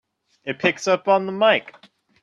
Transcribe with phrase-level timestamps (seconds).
[0.45, 1.75] It picks up on the mike!